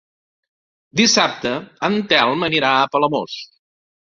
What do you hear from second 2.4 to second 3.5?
anirà a Palamós.